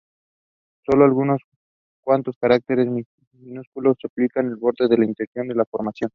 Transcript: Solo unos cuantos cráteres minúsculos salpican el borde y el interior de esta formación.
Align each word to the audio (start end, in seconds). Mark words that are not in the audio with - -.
Solo 0.83 1.13
unos 1.15 1.41
cuantos 2.03 2.35
cráteres 2.39 2.87
minúsculos 3.33 3.97
salpican 4.01 4.47
el 4.47 4.55
borde 4.55 4.87
y 4.89 4.93
el 4.95 5.03
interior 5.03 5.45
de 5.45 5.51
esta 5.53 5.65
formación. 5.65 6.09